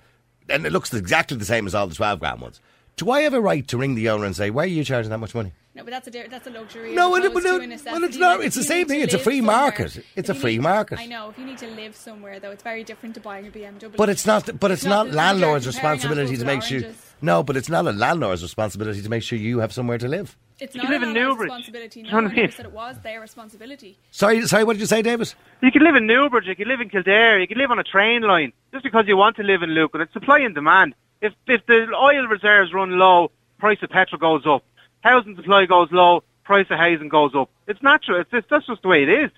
[0.49, 2.59] And it looks exactly the same as all the 12 grand ones.
[2.95, 5.11] Do I have a right to ring the owner and say, why are you charging
[5.11, 5.53] that much money?
[5.75, 6.95] No, but that's a that's a luxury.
[6.95, 8.39] No, well, no, well, it's not.
[8.39, 9.01] Like, It's the same thing.
[9.01, 9.97] It's a free somewhere- market.
[10.15, 10.97] It's if a free need- market.
[10.97, 11.29] I know.
[11.29, 13.95] If you need to live somewhere, though, it's very different to buying a BMW.
[13.95, 14.59] But it's not.
[14.59, 16.81] But it's, not not, landlord's responsibility to to make sure.
[17.21, 20.35] No, but it's not a landlord's responsibility to make sure you have somewhere to live.
[20.59, 21.49] It's You not can live a in Newbridge.
[21.49, 22.01] responsibility.
[22.03, 22.51] Do No, you know I what I mean?
[22.51, 23.97] said it was their responsibility.
[24.11, 24.63] Sorry, sorry.
[24.63, 25.35] What did you say, Davis?
[25.61, 27.83] You could live in Newbridge, you could live in Kildare, you could live on a
[27.83, 28.53] train line.
[28.71, 30.95] Just because you want to live in Lucan, it's supply and demand.
[31.21, 34.63] If if the oil reserves run low, price of petrol goes up.
[35.01, 37.49] Housing supply goes low, price of housing goes up.
[37.67, 38.21] It's natural.
[38.21, 39.31] It's, it's that's just the way it is.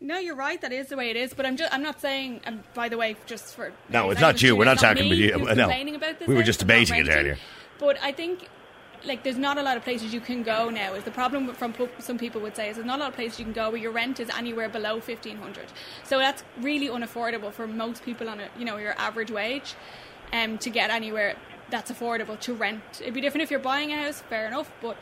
[0.00, 0.60] No, you're right.
[0.60, 1.32] That is the way it is.
[1.32, 2.42] But I'm just, I'm not saying.
[2.46, 4.54] Um, by the way, just for No, it's not you.
[4.56, 5.46] We're it, not talking me about you.
[5.46, 5.70] who's No.
[5.96, 7.38] about this We were just debating it earlier.
[7.78, 8.46] But I think.
[9.04, 10.94] Like there's not a lot of places you can go now.
[10.94, 13.38] Is the problem from some people would say is there's not a lot of places
[13.38, 15.66] you can go where your rent is anywhere below fifteen hundred.
[16.04, 19.74] So that's really unaffordable for most people on a you know your average wage,
[20.32, 21.36] um, to get anywhere
[21.70, 22.82] that's affordable to rent.
[23.00, 24.96] It'd be different if you're buying a house, fair enough, but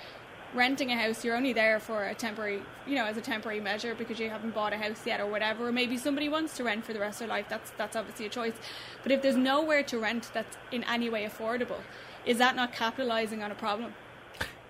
[0.54, 3.94] renting a house you're only there for a temporary you know as a temporary measure
[3.94, 6.84] because you haven't bought a house yet or whatever or maybe somebody wants to rent
[6.84, 8.52] for the rest of their life that's that's obviously a choice
[9.02, 11.80] but if there's nowhere to rent that's in any way affordable
[12.26, 13.92] is that not capitalizing on a problem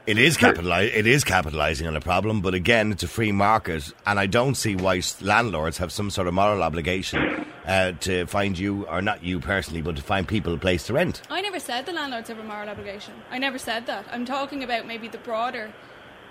[0.06, 3.92] It is capitali- It is capitalising on a problem, but again, it's a free market,
[4.04, 8.58] and I don't see why landlords have some sort of moral obligation uh, to find
[8.58, 11.22] you, or not you personally, but to find people a place to rent.
[11.30, 14.64] I never said the landlords have a moral obligation I never said that I'm talking
[14.64, 15.70] about maybe the broader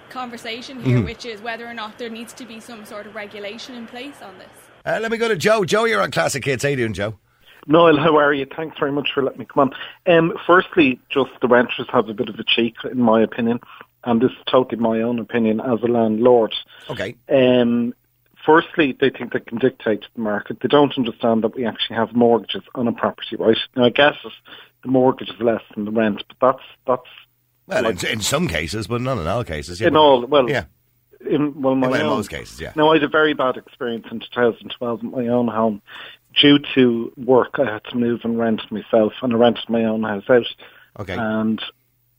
[0.09, 1.05] conversation here Mm-hmm.
[1.05, 4.21] which is whether or not there needs to be some sort of regulation in place
[4.21, 4.49] on this
[4.85, 5.63] Uh, let me go to Joe.
[5.63, 6.63] Joe, you're on Classic Hits.
[6.63, 7.13] How you doing, Joe?
[7.67, 8.45] Noel, how are you?
[8.45, 10.13] Thanks very much for letting me come on.
[10.13, 13.59] Um, firstly, just the renters have a bit of a cheek, in my opinion,
[14.03, 16.53] and this is totally my own opinion as a landlord.
[16.89, 17.15] Okay.
[17.29, 17.93] Um,
[18.45, 20.59] firstly, they think they can dictate the market.
[20.61, 23.57] They don't understand that we actually have mortgages on a property, right?
[23.75, 24.15] Now, I guess
[24.83, 27.09] the mortgage is less than the rent, but that's that's
[27.67, 29.79] Well, in, in some cases, but not in all cases.
[29.79, 30.25] Yeah, in all.
[30.25, 30.65] Well, yeah.
[31.25, 32.73] in well, my in own, most cases, yeah.
[32.75, 35.81] No, I had a very bad experience in 2012 at my own home.
[36.39, 40.03] Due to work, I had to move and rent myself, and I rented my own
[40.03, 40.45] house out.
[40.99, 41.15] Okay.
[41.17, 41.61] And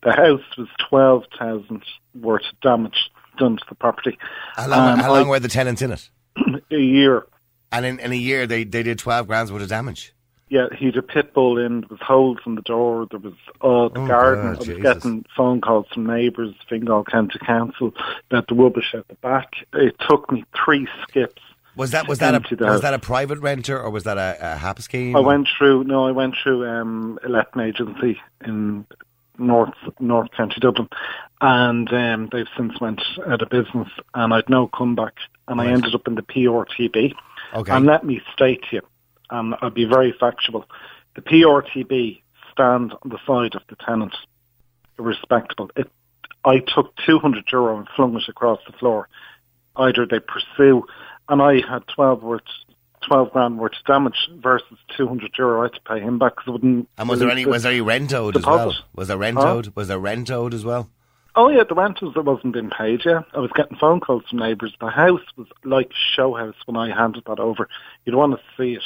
[0.02, 1.82] the house was 12,000
[2.20, 3.10] worth of damage.
[3.38, 4.18] done to the property.
[4.56, 6.10] How long, Um, how long I- were the tenants in it?
[6.70, 7.26] a year.
[7.72, 10.12] And in, in a year, they, they did 12 grand's worth of damage.
[10.50, 11.80] Yeah, he had a pit bull in.
[11.80, 13.06] There was holes in the door.
[13.10, 14.44] There was uh, the Oh, garden.
[14.44, 14.82] God, I was Jesus.
[14.82, 17.94] getting phone calls from neighbours, Fingal County Council,
[18.30, 19.54] about the rubbish at the back.
[19.72, 21.40] It took me three skips.
[21.76, 24.56] Was that was that a was that a private renter or was that a, a
[24.56, 25.16] HAP scheme?
[25.16, 25.84] I went through.
[25.84, 28.86] No, I went through um, a letting agency in
[29.38, 30.88] North North County Dublin,
[31.40, 33.88] and um, they've since went out of business.
[34.14, 35.14] And I'd no comeback,
[35.48, 37.14] and I ended up in the PRTB.
[37.54, 37.72] Okay.
[37.72, 38.82] And let me state to you,
[39.30, 40.66] and I'll be very factual.
[41.14, 42.20] The PRTB
[42.52, 44.14] stand on the side of the tenant,
[44.98, 45.70] irrespectable.
[45.76, 45.90] It,
[46.44, 49.08] I took 200 euro and flung it across the floor.
[49.76, 50.86] Either they pursue,
[51.32, 52.42] and I had 12 worth,
[53.08, 56.48] 12 grand worth of damage versus 200 euro I had to pay him back because
[56.48, 56.88] I wouldn't.
[56.98, 58.74] and was there any was there any rent owed as well?
[58.94, 59.52] Was there rent Huh?
[59.54, 59.72] owed?
[59.74, 60.88] Was there rent owed as well?
[61.34, 63.00] Oh yeah, the rentals that wasn't being paid.
[63.06, 64.74] Yeah, I was getting phone calls from neighbours.
[64.80, 67.68] The house was like a show house when I handed that over.
[68.04, 68.82] You'd want to see it.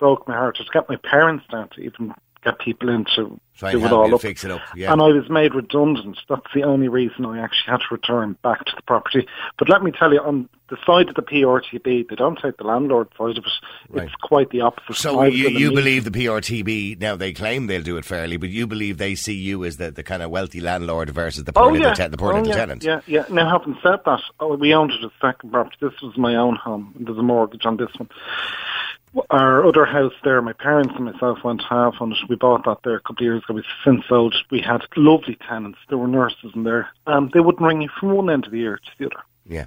[0.00, 0.56] Broke my heart.
[0.56, 4.14] Just get my parents down to even get people in to Try do it all
[4.14, 4.20] up.
[4.20, 4.60] fix it up.
[4.76, 4.92] Yeah.
[4.92, 6.18] And I was made redundant.
[6.28, 9.26] That's the only reason I actually had to return back to the property.
[9.58, 12.64] But let me tell you, on the side of the PRTB, they don't take the
[12.64, 13.52] landlord side of it.
[13.88, 14.04] Right.
[14.04, 14.94] It's quite the opposite.
[14.94, 18.50] So you, a you believe the PRTB now they claim they'll do it fairly, but
[18.50, 21.64] you believe they see you as the, the kind of wealthy landlord versus the poor
[21.64, 22.54] Oh little yeah, te- the poor oh, little yeah.
[22.54, 22.84] tenant.
[22.84, 23.24] Yeah, yeah.
[23.28, 25.76] Now, having said that, oh, we owned it as second property.
[25.80, 26.94] This was my own home.
[27.00, 28.08] There's a mortgage on this one.
[29.30, 32.18] Our other house there, my parents and myself went half on it.
[32.28, 33.54] We bought that there a couple of years ago.
[33.54, 34.34] We've since sold.
[34.50, 35.78] We had lovely tenants.
[35.88, 36.88] There were nurses in there.
[37.06, 39.22] Um, they wouldn't ring you from one end of the year to the other.
[39.46, 39.66] Yeah.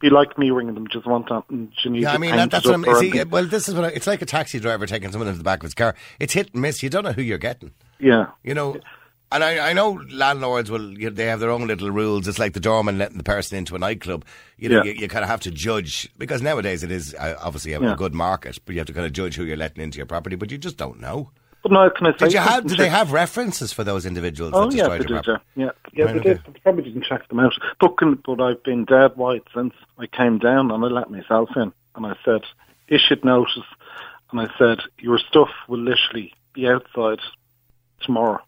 [0.00, 0.88] Be like me ringing them.
[0.88, 1.44] Just want that.
[1.50, 2.84] And you need Yeah, I mean that, that's what I'm.
[3.00, 5.44] See, well, this is what I, it's like a taxi driver taking someone into the
[5.44, 5.94] back of his car.
[6.18, 6.82] It's hit and miss.
[6.82, 7.72] You don't know who you're getting.
[7.98, 8.28] yeah.
[8.42, 8.76] You know,
[9.32, 10.98] and I, I know landlords will.
[10.98, 12.26] You know, they have their own little rules.
[12.28, 14.24] It's like the doorman letting the person into a nightclub.
[14.56, 14.92] You know, Yeah.
[14.92, 17.92] you, you kind of have to judge because nowadays it is uh, obviously a, Yeah.
[17.92, 20.06] a good market, but you have to kind of judge who you're letting into your
[20.06, 20.36] property.
[20.36, 21.30] But you just don't know.
[21.62, 22.66] But no, can I say Did you have?
[22.66, 25.24] Did they have references for those individuals Oh that yeah, they your did.
[25.24, 25.44] property?
[25.56, 26.28] Yeah, yeah, yeah Right, they okay.
[26.34, 26.54] did.
[26.54, 27.52] They probably didn't check them out.
[27.78, 31.50] But, can- but I've been dead white since I came down and I let myself
[31.56, 32.40] in and I said,
[32.88, 33.58] issued notice,
[34.30, 37.18] and I said your stuff will literally be outside
[38.00, 38.40] tomorrow.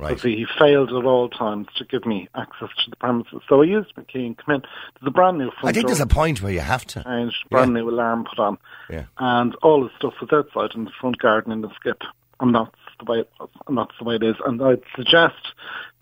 [0.00, 0.08] Right.
[0.08, 3.40] Because he failed at all times to give me access to the premises.
[3.48, 4.60] So I used my key and come in.
[5.00, 7.04] There's a brand new front I think there's a point where you have to.
[7.04, 7.82] changed, brand Yeah.
[7.82, 8.58] new alarm put on,
[8.88, 9.04] Yeah.
[9.18, 12.02] and all the stuff was outside in the front garden in the skip.
[12.40, 14.36] And that's the way it was, and that's the way it is.
[14.46, 15.52] And I'd suggest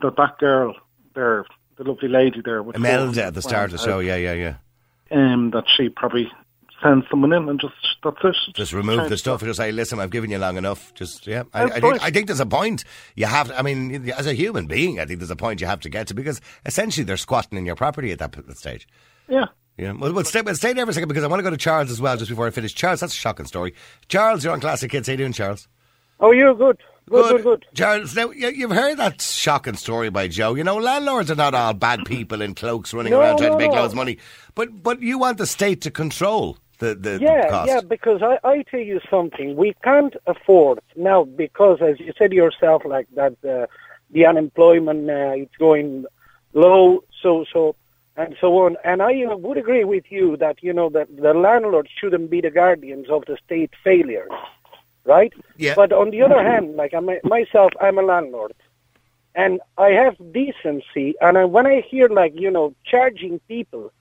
[0.03, 0.75] that that girl
[1.15, 1.45] there,
[1.77, 3.99] the lovely lady there, with Imelda at the start of the show.
[3.99, 4.55] Yeah, yeah, yeah.
[5.11, 6.31] um, that she probably
[6.83, 8.37] send someone in and just that's it.
[8.55, 11.27] Just remove change the stuff and just say, "Listen, I've given you long enough." Just
[11.27, 12.03] yeah, I, I think.
[12.03, 12.85] I think there's a point
[13.17, 13.51] you have.
[13.53, 16.07] I mean, as a human being, I think there's a point you have to get
[16.09, 18.87] to because essentially they're squatting in your property at that stage.
[19.29, 19.47] Yeah.
[19.77, 21.51] Yeah, well, well, stay, well, stay there for a second because I want to go
[21.51, 22.75] to Charles as well just before I finish.
[22.75, 23.75] Charles, that's a shocking story.
[24.09, 25.07] Charles, you're on Classic Hits.
[25.07, 25.69] How you doing, Charles?
[26.19, 26.81] Oh, you're good.
[27.09, 27.67] Good, good, good.
[27.75, 30.55] Charles, now, you, you've heard that shocking story by Joe.
[30.57, 33.59] You know, landlords are not all bad people in cloaks running No, around trying no,
[33.59, 33.83] to make no.
[33.83, 34.19] loads of money.
[34.57, 37.67] But but you want the state to control the, the Yeah, cost.
[37.67, 42.33] yeah, because I, I tell you something, we can't afford now because, as you said
[42.33, 43.67] yourself, like that, uh,
[44.11, 46.07] the unemployment uh, it's going
[46.55, 47.77] low, so so
[48.17, 48.77] and so on.
[48.85, 52.41] And I uh, would agree with you that you know that the landlords shouldn't be
[52.41, 54.31] the guardians of the state failures,
[55.05, 55.33] right?
[55.57, 55.75] Yeah.
[55.75, 58.55] But on the other hand, like I myself, I'm a landlord,
[59.35, 61.14] and I have decency.
[61.21, 63.93] And I, when I hear like you know charging people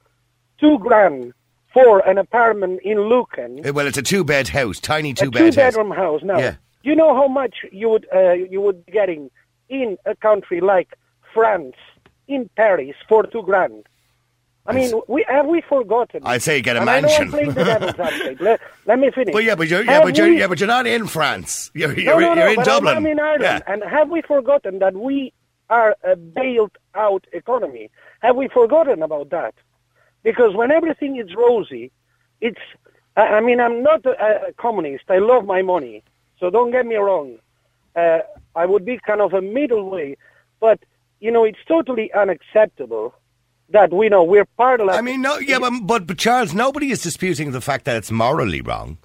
[0.60, 1.34] two grand
[1.78, 5.56] for an apartment in Lucan, Eh, Well, it's a two bed house, tiny two-bed house.
[5.56, 6.22] two-bedroom house.
[6.24, 6.52] Now, Yeah.
[6.84, 9.30] do you know how much you would uh, you would be getting
[9.70, 10.90] in a country like
[11.34, 11.76] France,
[12.28, 13.84] in Paris, for two grand?
[14.70, 16.22] I mean, we have we forgotten?
[16.26, 17.24] I'd say get a And mansion.
[17.26, 18.42] I'm playing the devil's advocate.
[18.42, 19.32] Let, let me finish.
[19.34, 21.72] But yeah, but you're yeah, Have but you're we- yeah, but you're not in France.
[21.74, 22.98] You're you're, no, no, you're in Dublin.
[22.98, 23.44] I'm, I'm in Ireland.
[23.44, 23.72] Yeah.
[23.74, 25.32] And have we forgotten that we
[25.70, 27.90] are a bailed out economy?
[28.22, 29.54] Have we forgotten about that?
[30.24, 31.92] Because when everything is rosy,
[32.42, 32.60] it's.
[33.16, 35.06] I I mean, I'm not a, a communist.
[35.10, 36.04] I love my money.
[36.40, 37.38] So don't get me wrong.
[37.96, 38.20] Uh,
[38.56, 40.18] I would be kind of a middle way.
[40.60, 40.80] But,
[41.20, 43.14] you know, it's totally unacceptable
[43.70, 46.92] that we know we're part of I mean, no, yeah, but, but but Charles, nobody
[46.92, 48.98] is disputing the fact that it's morally wrong.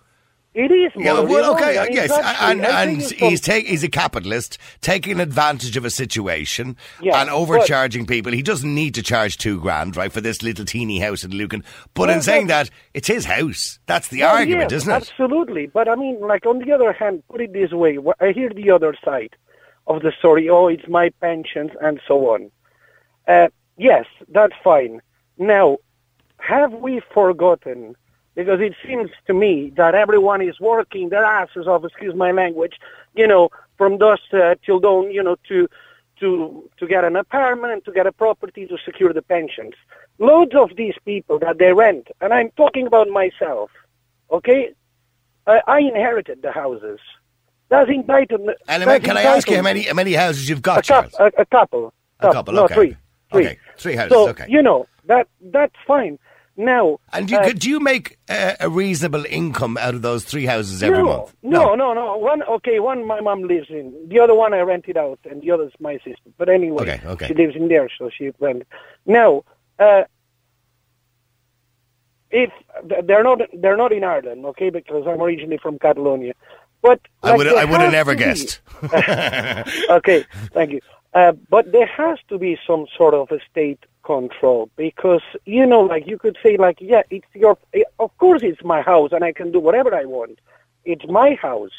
[0.54, 2.10] It is Yeah, well, okay, yes,
[2.40, 8.04] and, and he's take, he's a capitalist taking advantage of a situation Yeah, and overcharging
[8.06, 8.32] people.
[8.32, 11.64] He doesn't need to charge two grand, right, for this little teeny house in Lucan.
[11.94, 13.78] But in saying that- that, it's his house.
[13.86, 14.96] That's the Well, argument, yes, isn't it?
[14.96, 15.66] Absolutely.
[15.68, 18.70] But I mean, like on the other hand, put it this way: I hear the
[18.70, 19.34] other side
[19.86, 20.50] of the story.
[20.50, 22.50] Oh, it's my pensions and so on.
[23.26, 25.00] Uh, Yes, that's fine.
[25.38, 25.78] Now,
[26.36, 27.96] have we forgotten?
[28.34, 32.80] Because it seems to me that everyone is working their asses off, excuse my language,
[33.14, 35.68] you know, from dusk uh, till dawn, you know, to
[36.20, 39.74] to to get an apartment, to get a property, to secure the pensions.
[40.18, 43.70] Loads of these people that they rent, and I'm talking about myself.
[44.30, 44.72] Okay,
[45.46, 47.00] I, I inherited the houses.
[47.68, 48.50] That's entitled.
[48.68, 51.26] And that's can I ask you how many how many houses you've got, a, a,
[51.38, 51.92] a couple.
[52.20, 52.74] A couple, No, okay.
[52.74, 52.96] three.
[53.32, 53.46] Three.
[53.46, 54.46] Okay, three houses, So, okay.
[54.48, 56.18] you know, that that's fine.
[56.56, 60.02] Now, And do you, uh, could- do you make uh, a reasonable income out of
[60.02, 61.34] those three houses every no, month?
[61.42, 62.16] No, no, no.
[62.18, 63.94] One, okay, one my mom lives in.
[64.08, 66.30] The other one I rented out, and the other's my sister.
[66.36, 67.28] But anyway, Okay, okay.
[67.28, 68.64] she lives in there, so she rent.
[69.06, 69.44] Now,
[69.78, 70.02] uh,
[72.30, 72.50] if
[73.04, 76.34] they're not, they're not in Ireland, okay, because I'm originally from Catalonia.
[76.82, 78.60] But I would I would have never guessed.
[79.90, 80.80] okay, thank you.
[81.14, 85.80] Uh, but there has to be some sort of a state control because you know,
[85.80, 87.58] like you could say, like, yeah, it's your.
[87.98, 90.38] Of course, it's my house, and I can do whatever I want.
[90.84, 91.70] It's my house,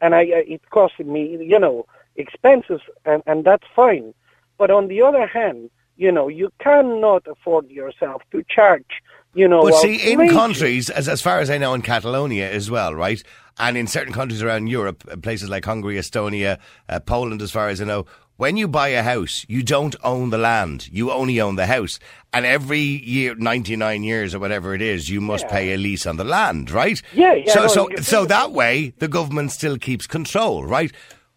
[0.00, 1.86] and I uh, it costs me, you know,
[2.16, 4.14] expenses, and and that's fine.
[4.58, 9.02] But on the other hand, you know, you cannot afford yourself to charge.
[9.34, 12.70] You know, But see, in countries, as, as far as I know, in Catalonia as
[12.70, 13.20] well, right?
[13.58, 17.68] And in certain countries around Europe, uh, places like Hungary, Estonia, uh, Poland, as far
[17.68, 20.88] as I know, when you buy a house, you don't own the land.
[20.90, 21.98] You only own the house.
[22.32, 26.16] And every year, 99 years or whatever it is, you must pay a lease on
[26.16, 27.00] the land, right?
[27.12, 30.92] Yeah, yeah, So, no, so, so that way, the government still keeps control, right?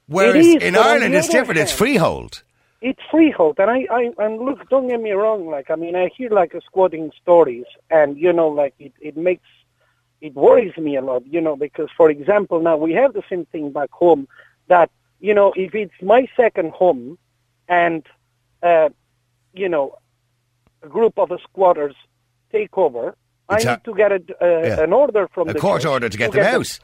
[0.07, 1.59] Whereas is, in Ireland, it's different.
[1.59, 2.41] It's freehold.
[2.81, 6.09] it's freehold and I, I and look don't get me wrong like i mean i
[6.15, 9.47] hear like squatting stories and you know like it, it makes
[10.21, 13.45] it worries me a lot you know because for example now we have the same
[13.47, 14.27] thing back home
[14.67, 17.17] that you know if it's my second home
[17.67, 18.05] and
[18.63, 18.89] uh
[19.53, 19.97] you know
[20.83, 21.95] a group of squatters
[22.51, 23.15] take over
[23.49, 24.83] i It's a- need to get a, uh, Yeah.
[24.83, 26.65] an order from A the court order to get them out.
[26.65, 26.79] to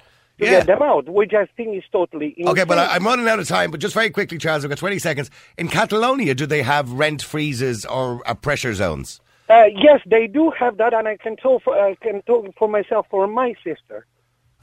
[0.46, 0.50] Yeah.
[0.58, 2.78] get them out which i think is totally Okay, but.
[2.80, 3.70] I, I'm running out of time.
[3.72, 5.30] But just very quickly, Charles, I've got 20 seconds.
[5.58, 9.22] In Catalonia, do they have rent freezes or uh, pressure zones?
[9.50, 12.68] Uh, yes, they do have that, and I can tell for I can talk for
[12.68, 14.08] myself for my sister,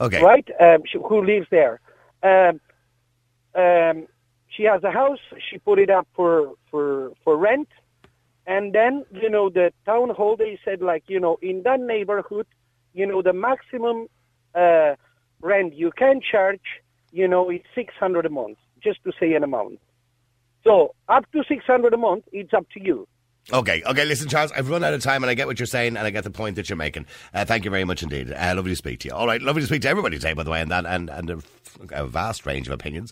[0.01, 0.21] Okay.
[0.21, 0.47] right?
[0.59, 1.79] Um, she, who lives there.
[2.23, 2.59] Um,
[3.55, 4.07] um,
[4.47, 5.19] she has a house.
[5.49, 7.69] She put it up for for for rent,
[8.45, 12.47] and then you know the town hall they said like you know in that neighborhood,
[12.93, 14.07] you know the maximum
[14.55, 14.95] uh,
[15.41, 16.61] rent you can charge,
[17.11, 19.79] you know, it's six hundred a month, just to say an amount.
[20.63, 23.07] So up to six hundred a month, it's up to you.
[23.51, 25.97] Okay, okay, listen, Charles, I've run out of time and I get what you're saying
[25.97, 27.07] and I get the point that you're making.
[27.33, 28.31] Uh, thank you very much indeed.
[28.31, 29.15] Uh, lovely to speak to you.
[29.15, 31.29] All right, lovely to speak to everybody today, by the way, and that and, and
[31.31, 31.41] a,
[31.91, 33.11] a vast range of opinions.